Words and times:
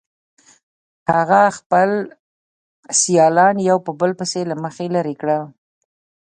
هغه 1.13 1.41
خپل 1.57 1.89
سیالان 3.01 3.55
یو 3.69 3.77
په 3.85 3.91
بل 3.99 4.11
پسې 4.19 4.41
له 4.49 4.55
مخې 4.63 4.85
لرې 4.95 5.15
کړل 5.21 5.43